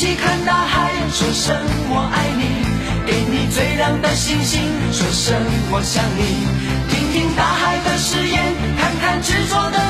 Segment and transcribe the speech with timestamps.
[0.00, 1.54] 一起看大海，说声
[1.90, 2.64] 我爱你，
[3.04, 5.36] 给你最亮的星星，说声
[5.70, 6.48] 我想你。
[6.88, 8.42] 听听大海的誓言，
[8.80, 9.89] 看看执着的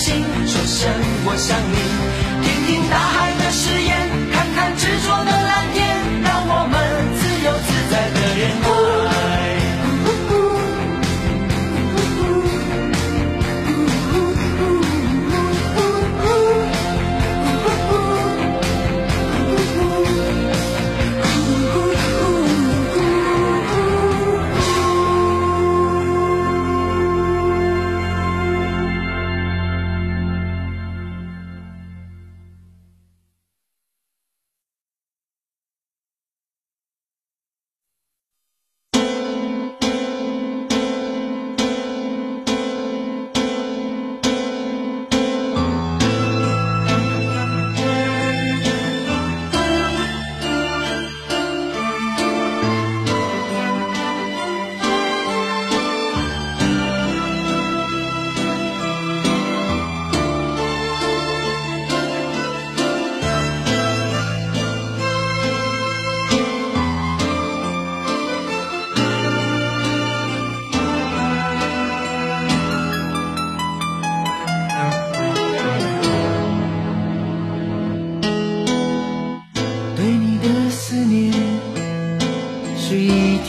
[0.00, 0.90] 心，说声
[1.26, 1.76] 我想你。
[2.42, 3.79] 听听大海的誓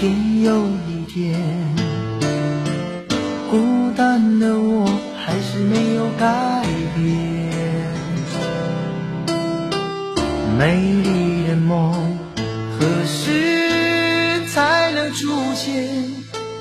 [0.00, 1.34] 天又一天，
[3.50, 4.86] 孤单的我
[5.16, 6.64] 还是没有改
[6.94, 7.04] 变。
[10.56, 12.16] 美丽的梦
[12.78, 15.88] 何时才能出现？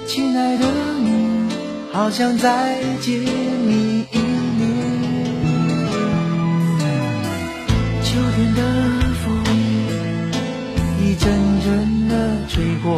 [0.08, 0.66] 亲爱的
[1.04, 1.48] 你，
[1.94, 4.18] 好想再见你一
[4.58, 4.68] 面。
[8.02, 8.62] 秋天的
[9.24, 9.26] 风
[11.04, 11.32] 一阵
[11.62, 12.16] 阵的
[12.50, 12.98] 吹过，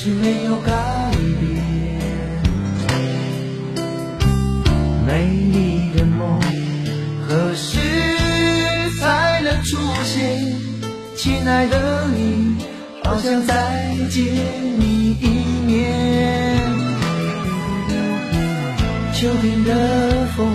[0.00, 1.10] 是没有改
[1.40, 1.60] 变。
[5.04, 6.40] 美丽的梦
[7.26, 7.80] 何时
[9.00, 10.54] 才能出现？
[11.16, 12.54] 亲爱的你，
[13.02, 14.22] 好想再见
[14.78, 15.26] 你一
[15.66, 16.62] 面。
[19.14, 20.54] 秋天的风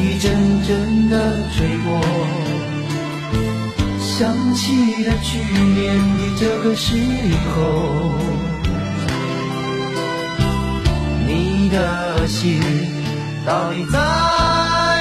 [0.00, 0.32] 一阵
[0.66, 2.00] 阵的吹过，
[4.22, 4.70] 想起
[5.04, 6.94] 了去年的这个时
[7.56, 8.14] 候，
[11.26, 12.62] 你的心
[13.44, 13.98] 到底在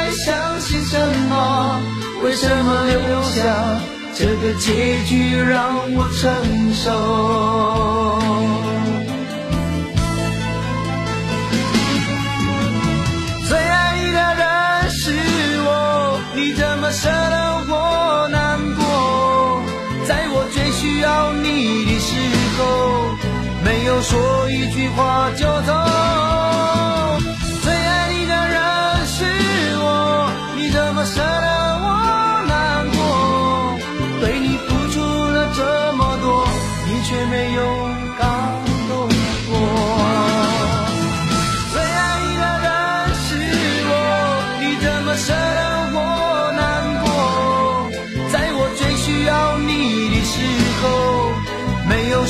[0.09, 0.97] 想些什
[1.29, 1.79] 么？
[2.23, 3.79] 为什么留下
[4.15, 6.89] 这个结局让我承受？
[13.47, 15.13] 最爱你的人是
[15.63, 17.07] 我，你怎么舍
[21.01, 22.15] 要你的时
[22.57, 23.15] 候，
[23.65, 25.73] 没有说一句话就走。
[27.63, 28.59] 最爱你的人
[29.07, 29.25] 是
[29.79, 31.21] 我，你怎么舍